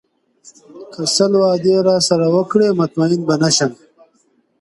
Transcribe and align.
کۀ 0.93 1.01
ســـــــل 1.15 1.33
وعـــــدې 1.39 1.73
راســـــــره 1.85 2.27
اوکړي 2.35 2.67
مطئين 2.79 3.21
بــــه 3.27 3.35
نـۀ 3.41 3.49
شـم 3.55 3.71